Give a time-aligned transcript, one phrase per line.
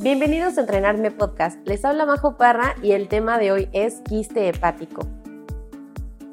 [0.00, 1.58] Bienvenidos a Entrenarme Podcast.
[1.66, 5.00] Les habla Majo Parra y el tema de hoy es quiste hepático.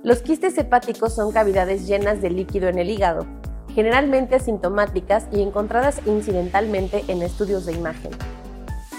[0.04, 3.25] Los quistes hepáticos son cavidades llenas de líquido en el hígado,
[3.73, 8.12] generalmente asintomáticas y encontradas incidentalmente en estudios de imagen.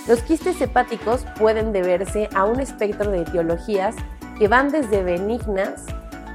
[0.09, 3.95] Los quistes hepáticos pueden deberse a un espectro de etiologías
[4.37, 5.87] que van desde benignas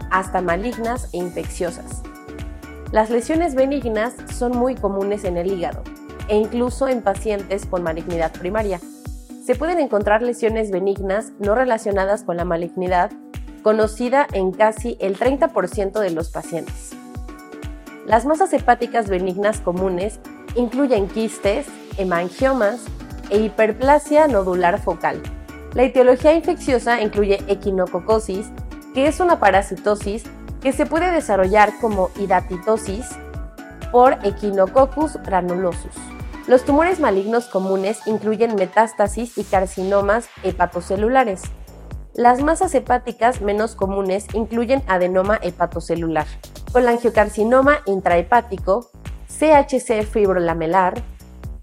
[0.09, 2.01] hasta malignas e infecciosas.
[2.93, 5.83] Las lesiones benignas son muy comunes en el hígado,
[6.31, 8.79] e incluso en pacientes con malignidad primaria.
[9.45, 13.11] Se pueden encontrar lesiones benignas no relacionadas con la malignidad,
[13.63, 16.91] conocida en casi el 30% de los pacientes.
[18.07, 20.21] Las masas hepáticas benignas comunes
[20.55, 22.79] incluyen quistes, hemangiomas
[23.29, 25.21] e hiperplasia nodular focal.
[25.73, 28.47] La etiología infecciosa incluye equinococosis,
[28.93, 30.23] que es una parasitosis
[30.61, 33.05] que se puede desarrollar como hidatitosis
[33.91, 35.95] por Echinococcus granulosus.
[36.47, 41.43] Los tumores malignos comunes incluyen metástasis y carcinomas hepatocelulares.
[42.13, 46.25] Las masas hepáticas menos comunes incluyen adenoma hepatocelular,
[46.73, 48.89] colangiocarcinoma intrahepático,
[49.27, 51.03] CHC fibrolamelar,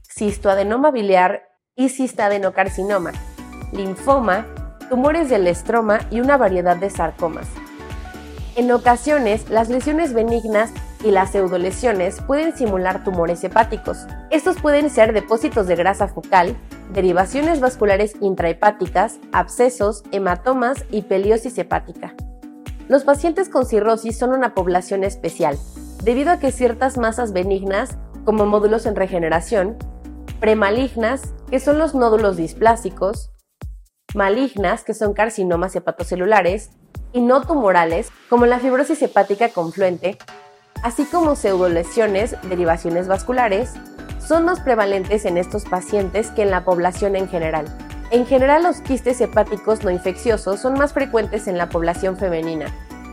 [0.09, 1.43] cistoadenoma biliar
[1.75, 3.13] y cistadenocarcinoma,
[3.73, 4.47] linfoma,
[4.89, 7.47] tumores del estroma y una variedad de sarcomas.
[8.57, 10.73] En ocasiones, las lesiones benignas
[11.05, 14.07] y las pseudolesiones pueden simular tumores hepáticos.
[14.31, 16.57] Estos pueden ser depósitos de grasa focal,
[16.93, 22.15] derivaciones vasculares intrahepáticas, abscesos, hematomas y peliosis hepática.
[22.89, 25.59] Los pacientes con cirrosis son una población especial,
[26.03, 29.77] debido a que ciertas masas benignas, como módulos en regeneración,
[30.41, 33.31] premalignas, que son los nódulos displásicos,
[34.15, 36.71] malignas, que son carcinomas hepatocelulares,
[37.13, 40.19] y no tumorales, como la fibrosis hepática confluente,
[40.83, 43.73] así como pseudolesiones, derivaciones vasculares,
[44.19, 47.67] son más prevalentes en estos pacientes que en la población en general.
[48.11, 52.67] En general, los quistes hepáticos no infecciosos son más frecuentes en la población femenina.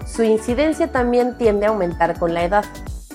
[0.06, 2.66] Su incidencia también tiende a aumentar con la edad.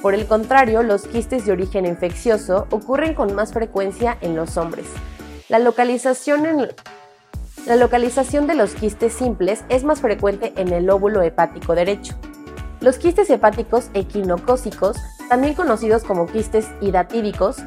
[0.02, 4.86] Por el contrario, los quistes de origen infeccioso ocurren con más frecuencia en los hombres.
[5.48, 6.68] La localización,
[7.66, 12.14] la localización de los quistes simples es más frecuente en el óvulo hepático derecho.
[12.80, 14.96] Los quistes hepáticos equinocócicos,
[15.28, 17.58] también conocidos como quistes hidatídicos,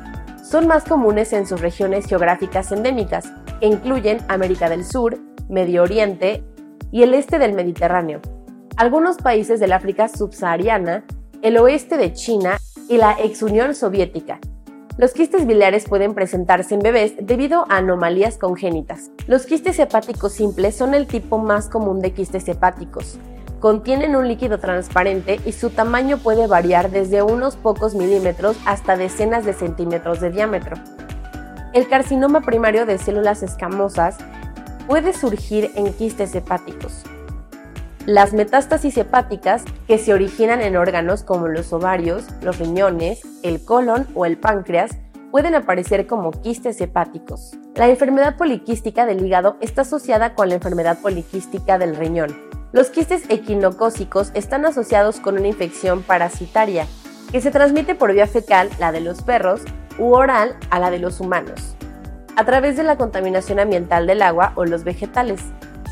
[0.43, 5.19] son más comunes en sus regiones geográficas endémicas, que incluyen América del Sur,
[5.49, 6.43] Medio Oriente
[6.91, 8.21] y el este del Mediterráneo,
[8.75, 11.05] algunos países del África subsahariana,
[11.43, 12.57] el oeste de China
[12.89, 14.39] y la ex Unión Soviética.
[14.97, 19.11] Los quistes biliares pueden presentarse en bebés debido a anomalías congénitas.
[19.27, 23.19] Los quistes hepáticos simples son el tipo más común de quistes hepáticos,
[23.63, 29.45] contienen un líquido transparente y su tamaño puede variar desde unos pocos milímetros hasta decenas
[29.45, 30.75] de centímetros de diámetro.
[31.71, 34.17] El carcinoma primario de células escamosas
[34.85, 37.03] puede surgir en quistes hepáticos.
[38.05, 44.07] Las metástasis hepáticas, que se originan en órganos como los ovarios, los riñones, el colon
[44.13, 44.91] o el páncreas,
[45.31, 47.53] pueden aparecer como quistes hepáticos.
[47.75, 52.35] La enfermedad poliquística del hígado está asociada con la enfermedad poliquística del riñón,
[52.73, 56.87] los quistes equinocócicos están asociados con una infección parasitaria
[57.31, 59.61] que se transmite por vía fecal, la de los perros,
[59.99, 61.75] u oral a la de los humanos,
[62.35, 65.39] a través de la contaminación ambiental del agua o los vegetales.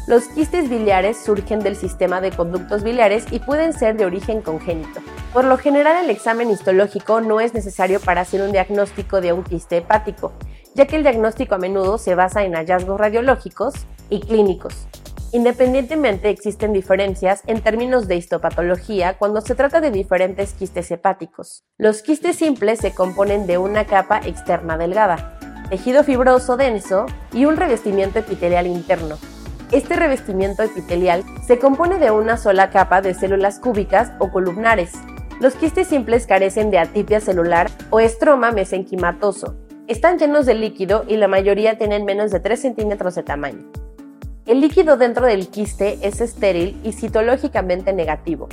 [0.08, 5.02] Los quistes biliares surgen del sistema de conductos biliares y pueden ser de origen congénito.
[5.34, 9.44] Por lo general el examen histológico no es necesario para hacer un diagnóstico de un
[9.44, 10.34] quiste hepático,
[10.74, 13.76] ya que el diagnóstico a menudo se basa en hallazgos radiológicos
[14.10, 14.88] y clínicos.
[15.34, 21.64] Independientemente existen diferencias en términos de histopatología cuando se trata de diferentes quistes hepáticos.
[21.78, 27.56] Los quistes simples se componen de una capa externa delgada, tejido fibroso denso y un
[27.56, 29.18] revestimiento epitelial interno.
[29.72, 34.92] Este revestimiento epitelial se compone de una sola capa de células cúbicas o columnares.
[35.40, 39.56] Los quistes simples carecen de atipia celular o estroma mesenquimatoso.
[39.88, 43.72] Están llenos de líquido y la mayoría tienen menos de 3 centímetros de tamaño.
[44.52, 48.50] El líquido dentro del quiste es estéril y citológicamente negativo.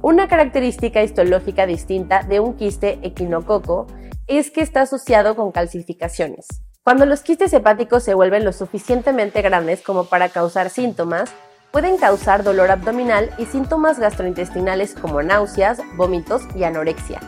[0.00, 3.86] Una característica histológica distinta de un quiste equinococo
[4.28, 6.46] es que está asociado con calcificaciones.
[6.82, 11.30] Cuando los quistes hepáticos se vuelven lo suficientemente grandes como para causar síntomas,
[11.70, 17.20] pueden causar dolor abdominal y síntomas gastrointestinales como náuseas, vómitos y anorexia.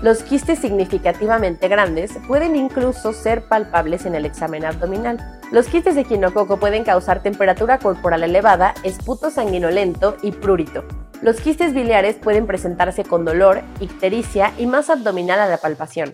[0.00, 5.18] Los quistes significativamente grandes pueden incluso ser palpables en el examen abdominal.
[5.50, 10.84] Los quistes de quinococo pueden causar temperatura corporal elevada, esputo sanguinolento y prurito.
[11.20, 16.12] Los quistes biliares pueden presentarse con dolor, ictericia y masa abdominal a la palpación.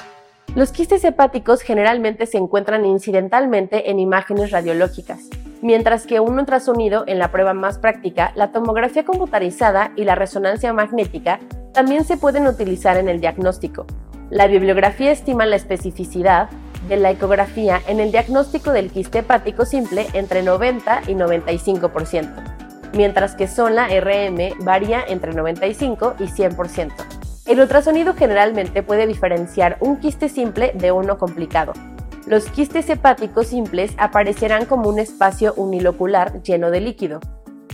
[0.54, 5.28] Los quistes hepáticos generalmente se encuentran incidentalmente en imágenes radiológicas,
[5.60, 10.72] mientras que un ultrasonido en la prueba más práctica, la tomografía computarizada y la resonancia
[10.72, 11.38] magnética
[11.74, 13.84] también se pueden utilizar en el diagnóstico.
[14.30, 16.48] La bibliografía estima la especificidad
[16.88, 22.32] de la ecografía en el diagnóstico del quiste hepático simple entre 90 y 95%,
[22.94, 26.92] mientras que SONLA RM varía entre 95 y 100%.
[27.46, 31.72] El ultrasonido generalmente puede diferenciar un quiste simple de uno complicado.
[32.26, 37.20] Los quistes hepáticos simples aparecerán como un espacio unilocular lleno de líquido.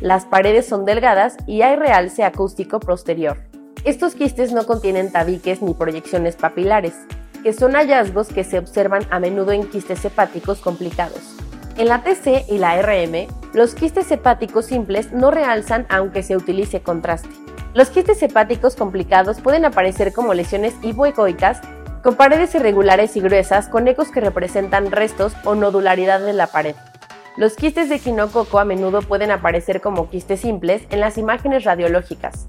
[0.00, 3.49] Las paredes son delgadas y hay realce acústico posterior.
[3.84, 6.92] Estos quistes no contienen tabiques ni proyecciones papilares,
[7.42, 11.34] que son hallazgos que se observan a menudo en quistes hepáticos complicados.
[11.78, 16.82] En la TC y la RM, los quistes hepáticos simples no realzan aunque se utilice
[16.82, 17.30] contraste.
[17.72, 21.62] Los quistes hepáticos complicados pueden aparecer como lesiones hipoecoicas
[22.02, 26.74] con paredes irregulares y gruesas con ecos que representan restos o nodularidad de la pared.
[27.38, 32.48] Los quistes de quinococo a menudo pueden aparecer como quistes simples en las imágenes radiológicas.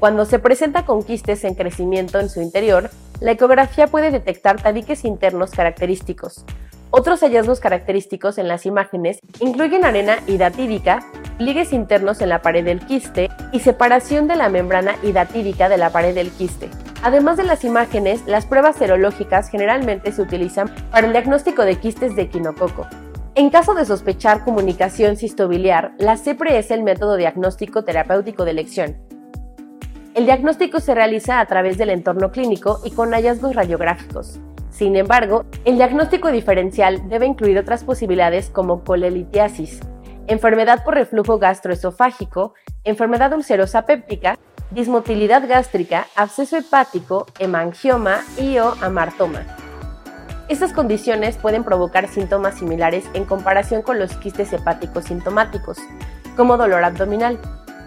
[0.00, 2.88] Cuando se presenta con quistes en crecimiento en su interior,
[3.20, 6.46] la ecografía puede detectar tabiques internos característicos.
[6.88, 11.00] Otros hallazgos característicos en las imágenes incluyen arena hidatídica,
[11.36, 15.90] pliegues internos en la pared del quiste y separación de la membrana hidatídica de la
[15.90, 16.70] pared del quiste.
[17.02, 22.16] Además de las imágenes, las pruebas serológicas generalmente se utilizan para el diagnóstico de quistes
[22.16, 22.86] de quinococo.
[23.34, 29.09] En caso de sospechar comunicación cistobiliar, la CEPRE es el método diagnóstico terapéutico de elección.
[30.12, 34.40] El diagnóstico se realiza a través del entorno clínico y con hallazgos radiográficos.
[34.70, 39.78] Sin embargo, el diagnóstico diferencial debe incluir otras posibilidades como colelitiasis,
[40.26, 44.36] enfermedad por reflujo gastroesofágico, enfermedad ulcerosa péptica,
[44.72, 49.46] dismotilidad gástrica, absceso hepático, hemangioma y o amartoma.
[50.48, 55.78] Estas condiciones pueden provocar síntomas similares en comparación con los quistes hepáticos sintomáticos,
[56.36, 57.38] como dolor abdominal,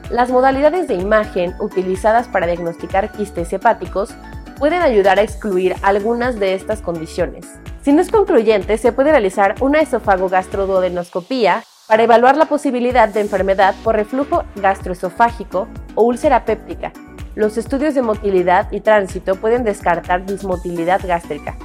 [0.10, 4.14] las modalidades de imagen utilizadas para diagnosticar quistes hepáticos
[4.58, 7.48] pueden ayudar a excluir algunas de estas condiciones.
[7.82, 13.76] Si no es concluyente, se puede realizar una esofagogastroduodenoscopía para evaluar la posibilidad de enfermedad
[13.84, 16.94] por reflujo gastroesofágico o úlcera péptica.
[17.36, 21.58] Los estudios de motilidad y tránsito pueden descartar dismotilidad gástrica.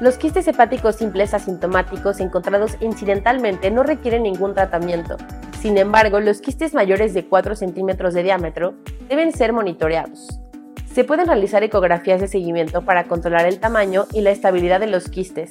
[0.00, 5.16] Los quistes hepáticos simples asintomáticos encontrados incidentalmente no requieren ningún tratamiento
[5.60, 8.72] sin embargo, los quistes mayores de 4 centímetros de diámetro
[9.10, 10.40] deben ser monitoreados.
[10.90, 15.10] Se pueden realizar ecografías de seguimiento para controlar el tamaño y la estabilidad de los
[15.10, 15.50] quistes.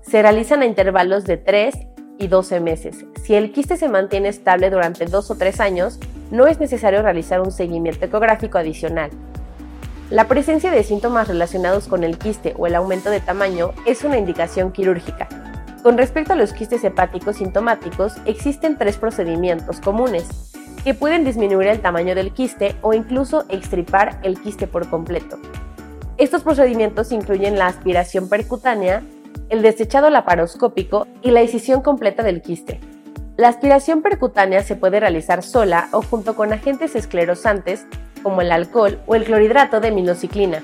[0.00, 1.74] Se realizan a intervalos de 3
[2.18, 3.04] y 12 meses.
[3.24, 5.98] Si el quiste se mantiene estable durante 2 o 3 años,
[6.30, 9.10] no es necesario realizar un seguimiento ecográfico adicional.
[10.12, 14.18] La presencia de síntomas relacionados con el quiste o el aumento de tamaño es una
[14.18, 15.26] indicación quirúrgica.
[15.82, 20.28] Con respecto a los quistes hepáticos sintomáticos, existen tres procedimientos comunes
[20.84, 25.38] que pueden disminuir el tamaño del quiste o incluso extripar el quiste por completo.
[26.18, 29.02] Estos procedimientos incluyen la aspiración percutánea,
[29.48, 32.80] el desechado laparoscópico y la incisión completa del quiste.
[33.38, 37.86] La aspiración percutánea se puede realizar sola o junto con agentes esclerosantes
[38.22, 40.62] como el alcohol o el clorhidrato de minociclina,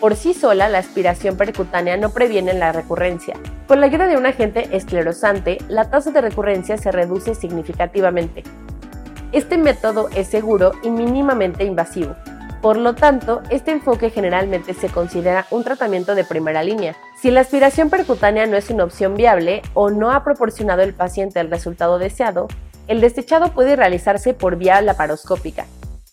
[0.00, 3.34] por sí sola, la aspiración percutánea no previene la recurrencia.
[3.66, 8.44] Con la ayuda de un agente esclerosante, la tasa de recurrencia se reduce significativamente.
[9.32, 12.14] Este método es seguro y mínimamente invasivo.
[12.62, 16.94] Por lo tanto, este enfoque generalmente se considera un tratamiento de primera línea.
[17.20, 21.40] Si la aspiración percutánea no es una opción viable o no ha proporcionado al paciente
[21.40, 22.46] el resultado deseado,
[22.86, 25.66] el desechado puede realizarse por vía laparoscópica,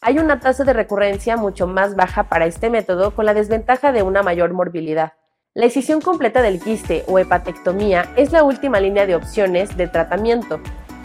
[0.06, 4.04] hay una tasa de recurrencia mucho más baja para este método con la desventaja de
[4.04, 5.14] una mayor morbilidad.
[5.56, 10.60] La excisión completa del quiste o hepatectomía es la última línea de opciones de tratamiento.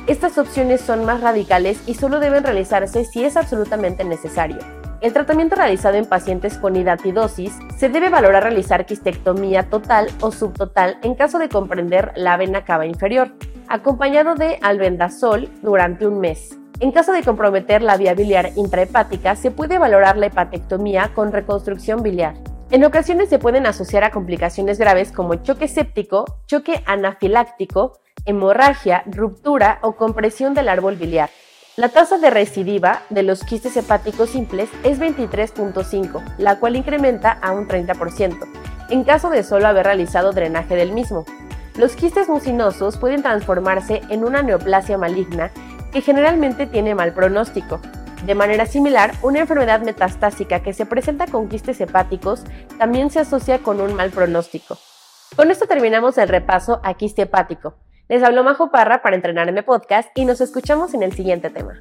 [0.07, 4.59] Estas opciones son más radicales y solo deben realizarse si es absolutamente necesario.
[5.00, 10.99] El tratamiento realizado en pacientes con hidatidosis se debe valorar realizar quistectomía total o subtotal
[11.02, 13.33] en caso de comprender la vena cava inferior,
[13.66, 16.60] acompañado de albendazol durante un mes.
[16.81, 22.03] En caso de comprometer la vía biliar intrahepática, se puede valorar la hepatectomía con reconstrucción
[22.03, 22.37] biliar.
[22.71, 29.79] En ocasiones se pueden asociar a complicaciones graves como choque séptico, choque anafiláctico, hemorragia, ruptura
[29.83, 31.29] o compresión del árbol biliar.
[31.77, 37.53] La tasa de recidiva de los quistes hepáticos simples es 23.5, la cual incrementa a
[37.53, 38.39] un 30%,
[38.89, 41.27] en caso de solo haber realizado drenaje del mismo.
[41.77, 45.51] Los quistes mucinosos pueden transformarse en una neoplasia maligna
[45.92, 47.80] que generalmente tiene mal pronóstico.
[48.25, 52.44] De manera similar, una enfermedad metastásica que se presenta con quistes hepáticos
[52.78, 54.76] también se asocia con un mal pronóstico.
[55.37, 57.76] Con esto terminamos el repaso a quiste hepático.
[58.09, 61.80] Les habló Majo Parra para Entrenarme Podcast y nos escuchamos en el siguiente tema.